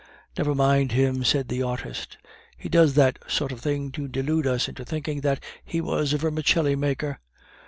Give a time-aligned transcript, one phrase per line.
[0.35, 2.17] "Never mind him," said the artist;
[2.57, 6.17] "he does that sort of thing to delude us into thinking that he was a
[6.17, 7.19] vermicelli maker."